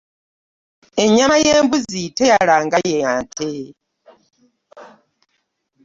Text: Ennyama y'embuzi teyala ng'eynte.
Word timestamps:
Ennyama 1.03 1.35
y'embuzi 1.45 2.03
teyala 2.17 2.55
ng'eynte. 2.65 3.51